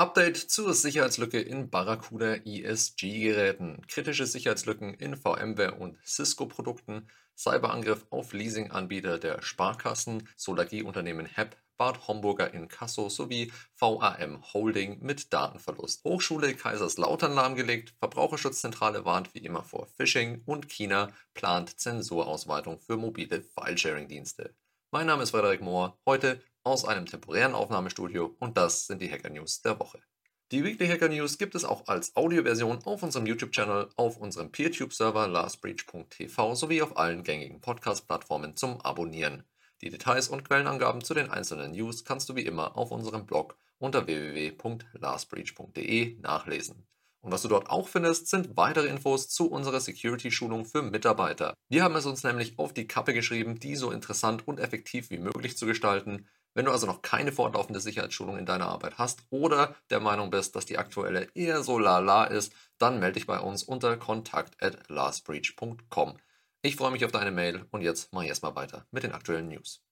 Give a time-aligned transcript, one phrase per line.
[0.00, 9.18] Update zur Sicherheitslücke in Barracuda ESG-Geräten, kritische Sicherheitslücken in VMware und Cisco-Produkten, Cyberangriff auf Leasinganbieter
[9.18, 16.02] der Sparkassen, Solargie-Unternehmen HEP, Bad Homburger in Kasso sowie VAM Holding mit Datenverlust.
[16.04, 23.42] Hochschule Kaiserslautern lahmgelegt, Verbraucherschutzzentrale warnt wie immer vor Phishing und China plant Zensurausweitung für mobile
[23.42, 24.54] File-Sharing-Dienste.
[24.92, 26.00] Mein Name ist Frederik Mohr.
[26.04, 30.02] Heute aus einem temporären Aufnahmestudio und das sind die Hacker News der Woche.
[30.50, 35.28] Die Weekly Hacker News gibt es auch als Audioversion auf unserem YouTube-Channel, auf unserem PeerTube-Server
[35.28, 39.44] lastbreach.tv sowie auf allen gängigen Podcast-Plattformen zum Abonnieren.
[39.80, 43.56] Die Details und Quellenangaben zu den einzelnen News kannst du wie immer auf unserem Blog
[43.78, 46.88] unter www.lastbreach.de nachlesen.
[47.22, 51.54] Und was du dort auch findest, sind weitere Infos zu unserer Security-Schulung für Mitarbeiter.
[51.68, 55.18] Wir haben es uns nämlich auf die Kappe geschrieben, die so interessant und effektiv wie
[55.18, 56.26] möglich zu gestalten.
[56.54, 60.56] Wenn du also noch keine fortlaufende Sicherheitsschulung in deiner Arbeit hast oder der Meinung bist,
[60.56, 64.88] dass die aktuelle eher so lala ist, dann melde dich bei uns unter kontakt at
[64.88, 66.16] lastbreach.com.
[66.62, 69.48] Ich freue mich auf deine Mail und jetzt mache ich erstmal weiter mit den aktuellen
[69.48, 69.82] News.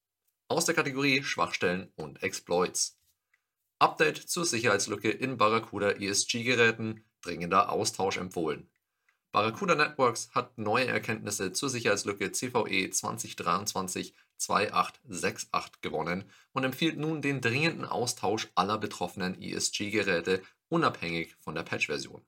[0.49, 2.99] Aus der Kategorie Schwachstellen und Exploits.
[3.79, 8.69] Update zur Sicherheitslücke in Barracuda ESG-Geräten, dringender Austausch empfohlen.
[9.31, 17.41] Barracuda Networks hat neue Erkenntnisse zur Sicherheitslücke CVE 2023 2868 gewonnen und empfiehlt nun den
[17.41, 22.23] dringenden Austausch aller betroffenen ESG-Geräte unabhängig von der Patch-Version.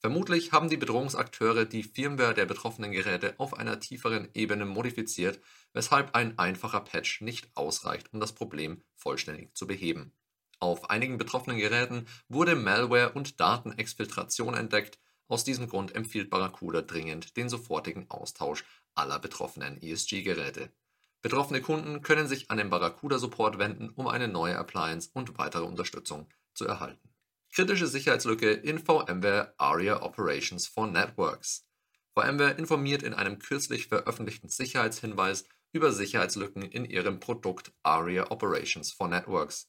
[0.00, 5.40] Vermutlich haben die Bedrohungsakteure die Firmware der betroffenen Geräte auf einer tieferen Ebene modifiziert,
[5.72, 10.12] weshalb ein einfacher Patch nicht ausreicht, um das Problem vollständig zu beheben.
[10.60, 17.36] Auf einigen betroffenen Geräten wurde Malware und Datenexfiltration entdeckt, aus diesem Grund empfiehlt Barracuda dringend
[17.36, 18.64] den sofortigen Austausch
[18.94, 20.72] aller betroffenen ESG-Geräte.
[21.20, 25.64] Betroffene Kunden können sich an den Barracuda Support wenden, um eine neue Appliance und weitere
[25.64, 27.08] Unterstützung zu erhalten.
[27.52, 31.66] Kritische Sicherheitslücke in VMware ARIA Operations for Networks.
[32.14, 39.08] VMware informiert in einem kürzlich veröffentlichten Sicherheitshinweis über Sicherheitslücken in ihrem Produkt ARIA Operations for
[39.08, 39.68] Networks.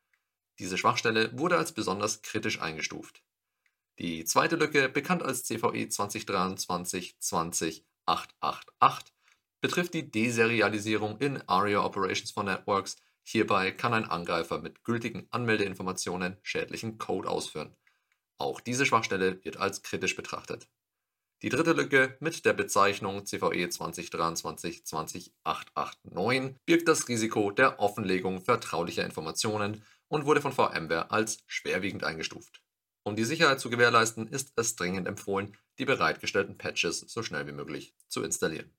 [0.58, 3.22] Diese Schwachstelle wurde als besonders kritisch eingestuft.
[3.98, 7.82] Die zweite Lücke, bekannt als CVE 2023-20888,
[9.60, 12.96] betrifft die Deserialisierung in ARIA Operations for Networks.
[13.22, 17.76] Hierbei kann ein Angreifer mit gültigen Anmeldeinformationen schädlichen Code ausführen.
[18.38, 20.68] Auch diese Schwachstelle wird als kritisch betrachtet.
[21.42, 29.82] Die dritte Lücke mit der Bezeichnung CVE 2023-20889 birgt das Risiko der Offenlegung vertraulicher Informationen
[30.08, 32.62] und wurde von VMware als schwerwiegend eingestuft.
[33.04, 37.52] Um die Sicherheit zu gewährleisten, ist es dringend empfohlen, die bereitgestellten Patches so schnell wie
[37.52, 38.72] möglich zu installieren.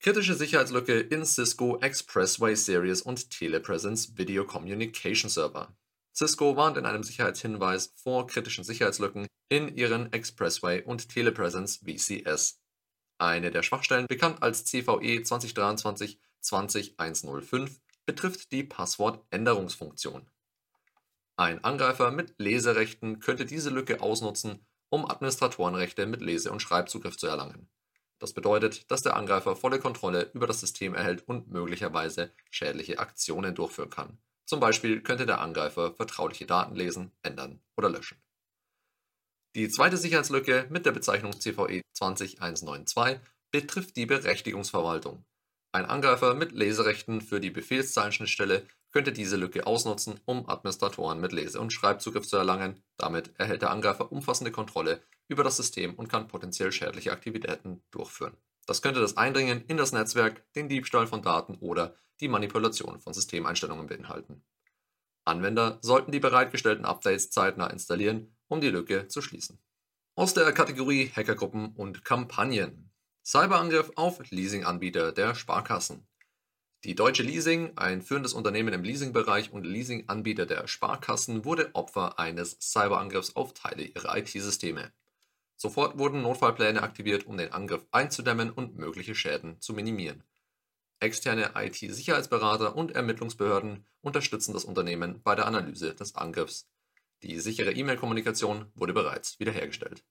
[0.00, 5.72] Kritische Sicherheitslücke in Cisco Expressway Series und Telepresence Video Communication Server.
[6.14, 12.60] Cisco warnt in einem Sicherheitshinweis vor kritischen Sicherheitslücken in ihren Expressway und Telepresence VCS.
[13.18, 15.22] Eine der Schwachstellen, bekannt als CVE
[16.42, 20.30] 2023-20105, betrifft die Passwortänderungsfunktion.
[21.36, 27.26] Ein Angreifer mit Leserechten könnte diese Lücke ausnutzen, um Administratorenrechte mit Lese- und Schreibzugriff zu
[27.28, 27.68] erlangen.
[28.18, 33.54] Das bedeutet, dass der Angreifer volle Kontrolle über das System erhält und möglicherweise schädliche Aktionen
[33.54, 34.18] durchführen kann.
[34.50, 38.20] Zum Beispiel könnte der Angreifer vertrauliche Daten lesen, ändern oder löschen.
[39.54, 43.20] Die zweite Sicherheitslücke mit der Bezeichnung CVE 20192
[43.52, 45.24] betrifft die Berechtigungsverwaltung.
[45.70, 51.60] Ein Angreifer mit Leserechten für die Befehlszeilenschnittstelle könnte diese Lücke ausnutzen, um Administratoren mit Lese-
[51.60, 52.82] und Schreibzugriff zu erlangen.
[52.96, 58.36] Damit erhält der Angreifer umfassende Kontrolle über das System und kann potenziell schädliche Aktivitäten durchführen.
[58.70, 63.12] Das könnte das Eindringen in das Netzwerk, den Diebstahl von Daten oder die Manipulation von
[63.12, 64.44] Systemeinstellungen beinhalten.
[65.24, 69.58] Anwender sollten die bereitgestellten Updates zeitnah installieren, um die Lücke zu schließen.
[70.14, 72.92] Aus der Kategorie Hackergruppen und Kampagnen.
[73.24, 76.06] Cyberangriff auf Leasinganbieter der Sparkassen.
[76.84, 82.56] Die Deutsche Leasing, ein führendes Unternehmen im Leasingbereich und Leasinganbieter der Sparkassen, wurde Opfer eines
[82.60, 84.92] Cyberangriffs auf Teile ihrer IT-Systeme.
[85.60, 90.24] Sofort wurden Notfallpläne aktiviert, um den Angriff einzudämmen und mögliche Schäden zu minimieren.
[91.00, 96.66] Externe IT-Sicherheitsberater und Ermittlungsbehörden unterstützen das Unternehmen bei der Analyse des Angriffs.
[97.22, 100.02] Die sichere E-Mail-Kommunikation wurde bereits wiederhergestellt.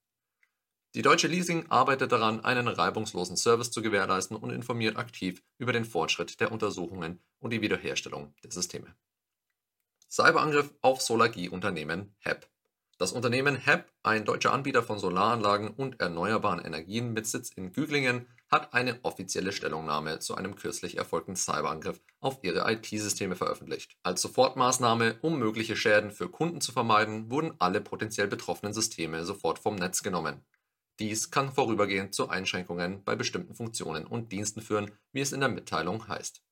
[0.94, 5.86] Die Deutsche Leasing arbeitet daran, einen reibungslosen Service zu gewährleisten und informiert aktiv über den
[5.86, 8.96] Fortschritt der Untersuchungen und die Wiederherstellung der Systeme.
[10.12, 12.48] Cyberangriff auf Solargie-Unternehmen HEP.
[13.00, 18.28] Das Unternehmen HEP, ein deutscher Anbieter von Solaranlagen und erneuerbaren Energien mit Sitz in Güglingen,
[18.52, 23.96] hat eine offizielle Stellungnahme zu einem kürzlich erfolgten Cyberangriff auf ihre IT-Systeme veröffentlicht.
[24.04, 29.60] Als Sofortmaßnahme, um mögliche Schäden für Kunden zu vermeiden, wurden alle potenziell betroffenen Systeme sofort
[29.60, 30.44] vom Netz genommen.
[31.00, 35.48] Dies kann vorübergehend zu Einschränkungen bei bestimmten Funktionen und Diensten führen, wie es in der
[35.48, 36.44] Mitteilung heißt.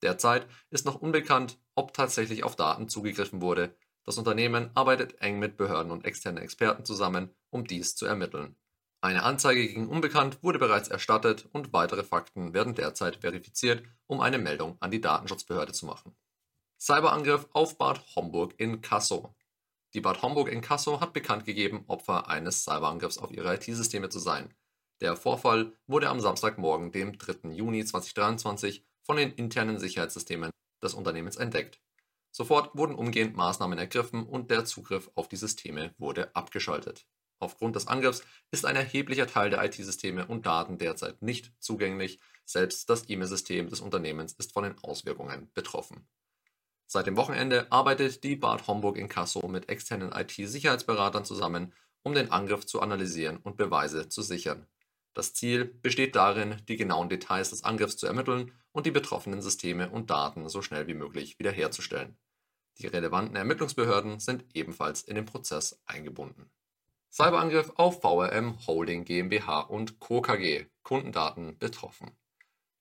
[0.00, 3.76] Derzeit ist noch unbekannt, ob tatsächlich auf Daten zugegriffen wurde,
[4.10, 8.56] das Unternehmen arbeitet eng mit Behörden und externen Experten zusammen, um dies zu ermitteln.
[9.00, 14.38] Eine Anzeige gegen Unbekannt wurde bereits erstattet und weitere Fakten werden derzeit verifiziert, um eine
[14.38, 16.16] Meldung an die Datenschutzbehörde zu machen.
[16.80, 19.28] Cyberangriff auf Bad Homburg in Kassel.
[19.94, 24.18] Die Bad Homburg in Kassel hat bekannt gegeben, Opfer eines Cyberangriffs auf ihre IT-Systeme zu
[24.18, 24.52] sein.
[25.00, 27.50] Der Vorfall wurde am Samstagmorgen, dem 3.
[27.50, 30.50] Juni 2023, von den internen Sicherheitssystemen
[30.82, 31.80] des Unternehmens entdeckt.
[32.30, 37.06] Sofort wurden umgehend Maßnahmen ergriffen und der Zugriff auf die Systeme wurde abgeschaltet.
[37.40, 42.90] Aufgrund des Angriffs ist ein erheblicher Teil der IT-Systeme und Daten derzeit nicht zugänglich, selbst
[42.90, 46.06] das E-Mail-System des Unternehmens ist von den Auswirkungen betroffen.
[46.86, 51.72] Seit dem Wochenende arbeitet die Bad Homburg in Kassel mit externen IT-Sicherheitsberatern zusammen,
[52.02, 54.66] um den Angriff zu analysieren und Beweise zu sichern.
[55.14, 59.90] Das Ziel besteht darin, die genauen Details des Angriffs zu ermitteln und die betroffenen Systeme
[59.90, 62.16] und Daten so schnell wie möglich wiederherzustellen.
[62.78, 66.50] Die relevanten Ermittlungsbehörden sind ebenfalls in den Prozess eingebunden.
[67.12, 70.22] Cyberangriff auf VRM Holding GmbH und Co.
[70.22, 72.12] KG, Kundendaten betroffen.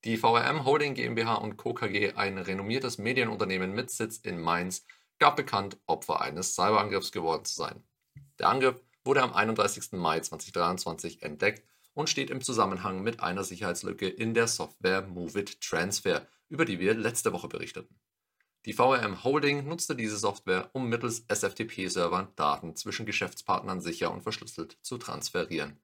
[0.06, 1.74] Die VRM Holding GmbH und Co.
[1.74, 4.86] KG, ein renommiertes Medienunternehmen mit Sitz in Mainz,
[5.18, 7.84] gab bekannt, Opfer eines Cyberangriffs geworden zu sein.
[8.38, 9.94] Der Angriff wurde am 31.
[9.94, 11.68] Mai 2023 entdeckt
[12.00, 16.94] und steht im Zusammenhang mit einer Sicherheitslücke in der Software MoveIt Transfer, über die wir
[16.94, 18.00] letzte Woche berichteten.
[18.64, 24.78] Die VRM Holding nutzte diese Software, um mittels SFTP-Servern Daten zwischen Geschäftspartnern sicher und verschlüsselt
[24.82, 25.78] zu transferieren.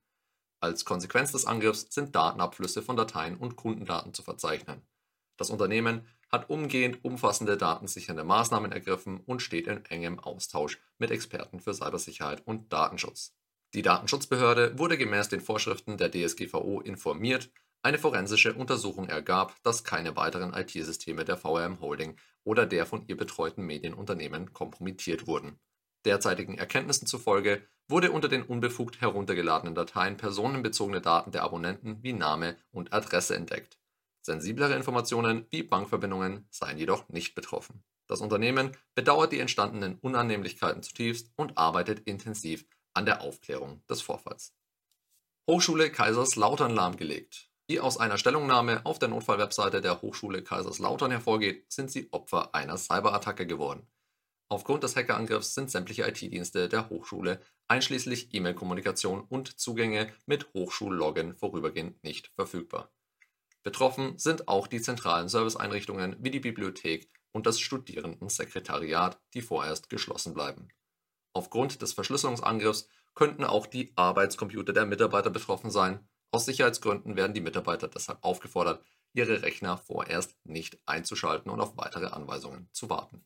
[0.61, 4.87] Als Konsequenz des Angriffs sind Datenabflüsse von Dateien und Kundendaten zu verzeichnen.
[5.35, 11.59] Das Unternehmen hat umgehend umfassende datensichernde Maßnahmen ergriffen und steht in engem Austausch mit Experten
[11.59, 13.35] für Cybersicherheit und Datenschutz.
[13.75, 17.51] Die Datenschutzbehörde wurde gemäß den Vorschriften der DSGVO informiert,
[17.83, 23.17] eine forensische Untersuchung ergab, dass keine weiteren IT-Systeme der VRM Holding oder der von ihr
[23.17, 25.59] betreuten Medienunternehmen kompromittiert wurden.
[26.05, 32.55] Derzeitigen Erkenntnissen zufolge wurde unter den unbefugt heruntergeladenen Dateien personenbezogene Daten der Abonnenten wie Name
[32.71, 33.77] und Adresse entdeckt.
[34.21, 37.83] Sensiblere Informationen wie Bankverbindungen seien jedoch nicht betroffen.
[38.07, 44.55] Das Unternehmen bedauert die entstandenen Unannehmlichkeiten zutiefst und arbeitet intensiv an der Aufklärung des Vorfalls.
[45.47, 47.51] Hochschule Kaiserslautern lahmgelegt.
[47.67, 52.77] Wie aus einer Stellungnahme auf der Notfallwebseite der Hochschule Kaiserslautern hervorgeht, sind sie Opfer einer
[52.77, 53.87] Cyberattacke geworden.
[54.49, 62.03] Aufgrund des Hackerangriffs sind sämtliche IT-Dienste der Hochschule einschließlich E-Mail-Kommunikation und Zugänge mit Hochschullogin vorübergehend
[62.03, 62.91] nicht verfügbar.
[63.63, 70.35] Betroffen sind auch die zentralen Serviceeinrichtungen wie die Bibliothek und das Studierendensekretariat, die vorerst geschlossen
[70.35, 70.67] bleiben.
[71.35, 76.07] Aufgrund des Verschlüsselungsangriffs könnten auch die Arbeitscomputer der Mitarbeiter betroffen sein.
[76.31, 82.07] Aus Sicherheitsgründen werden die Mitarbeiter deshalb aufgefordert, ihre Rechner vorerst nicht einzuschalten und auf weitere
[82.07, 83.25] Anweisungen zu warten.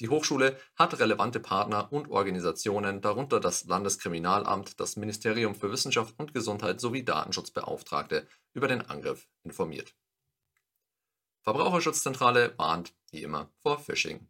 [0.00, 6.34] Die Hochschule hat relevante Partner und Organisationen, darunter das Landeskriminalamt, das Ministerium für Wissenschaft und
[6.34, 9.94] Gesundheit sowie Datenschutzbeauftragte, über den Angriff informiert.
[11.42, 14.26] Verbraucherschutzzentrale warnt, wie immer, vor Phishing.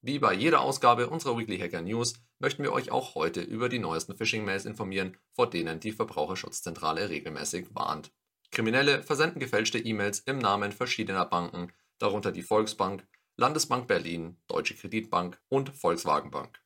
[0.00, 3.80] Wie bei jeder Ausgabe unserer Weekly Hacker News möchten wir euch auch heute über die
[3.80, 8.12] neuesten Phishing-Mails informieren, vor denen die Verbraucherschutzzentrale regelmäßig warnt.
[8.52, 15.40] Kriminelle versenden gefälschte E-Mails im Namen verschiedener Banken, darunter die Volksbank, Landesbank Berlin, Deutsche Kreditbank
[15.48, 16.62] und Volkswagen Bank.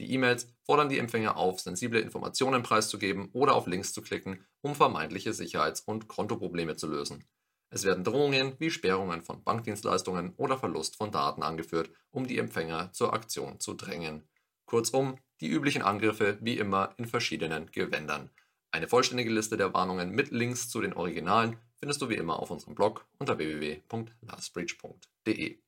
[0.00, 4.74] Die E-Mails fordern die Empfänger auf, sensible Informationen preiszugeben oder auf Links zu klicken, um
[4.74, 7.24] vermeintliche Sicherheits- und Kontoprobleme zu lösen.
[7.70, 12.92] Es werden Drohungen wie Sperrungen von Bankdienstleistungen oder Verlust von Daten angeführt, um die Empfänger
[12.92, 14.28] zur Aktion zu drängen.
[14.64, 18.30] Kurzum, die üblichen Angriffe wie immer in verschiedenen Gewändern.
[18.70, 22.50] Eine vollständige Liste der Warnungen mit Links zu den Originalen findest du wie immer auf
[22.50, 25.58] unserem Blog unter www.lastbridge.de.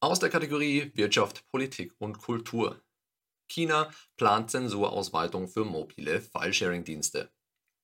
[0.00, 2.80] Aus der Kategorie Wirtschaft, Politik und Kultur.
[3.48, 7.30] China plant Zensurausweitung für mobile Filesharing-Dienste.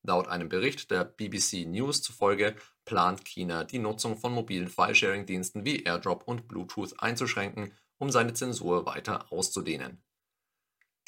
[0.03, 5.83] Laut einem Bericht der BBC News zufolge plant China, die Nutzung von mobilen Filesharing-Diensten wie
[5.83, 10.03] AirDrop und Bluetooth einzuschränken, um seine Zensur weiter auszudehnen.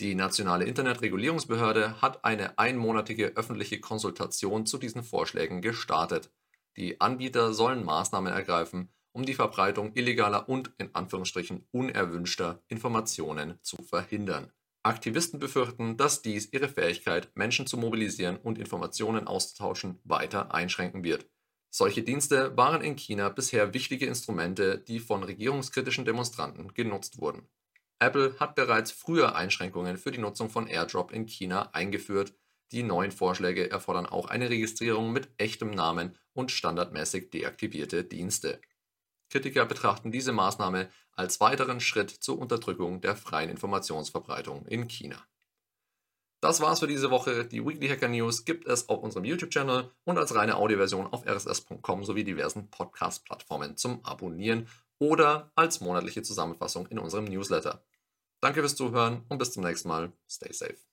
[0.01, 6.31] Die nationale Internetregulierungsbehörde hat eine einmonatige öffentliche Konsultation zu diesen Vorschlägen gestartet.
[6.77, 13.83] Die Anbieter sollen Maßnahmen ergreifen, um die Verbreitung illegaler und in Anführungsstrichen unerwünschter Informationen zu
[13.83, 14.53] verhindern.
[14.83, 21.29] Aktivisten befürchten, dass dies ihre Fähigkeit, Menschen zu mobilisieren und Informationen auszutauschen, weiter einschränken wird.
[21.69, 27.47] Solche Dienste waren in China bisher wichtige Instrumente, die von regierungskritischen Demonstranten genutzt wurden.
[27.99, 32.35] Apple hat bereits früher Einschränkungen für die Nutzung von AirDrop in China eingeführt.
[32.73, 38.61] Die neuen Vorschläge erfordern auch eine Registrierung mit echtem Namen und standardmäßig deaktivierte Dienste.
[39.31, 45.25] Kritiker betrachten diese Maßnahme als weiteren Schritt zur Unterdrückung der freien Informationsverbreitung in China.
[46.43, 47.45] Das war's für diese Woche.
[47.45, 52.05] Die Weekly Hacker News gibt es auf unserem YouTube-Channel und als reine Audioversion auf rss.com
[52.05, 54.67] sowie diversen Podcast-Plattformen zum Abonnieren
[54.99, 57.85] oder als monatliche Zusammenfassung in unserem Newsletter.
[58.41, 60.13] Danke fürs Zuhören und bis zum nächsten Mal.
[60.29, 60.90] Stay safe.